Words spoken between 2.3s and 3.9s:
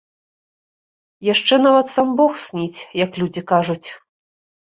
сніць, як людзі кажуць.